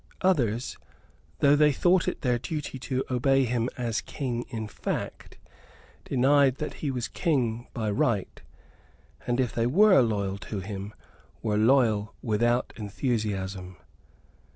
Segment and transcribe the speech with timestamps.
[0.23, 0.79] Others,
[1.41, 5.37] though they thought it their duty to obey him as King in fact,
[6.05, 8.41] denied that he was King by right,
[9.27, 10.95] and, if they were loyal to him,
[11.43, 13.77] were loyal without enthusiasm.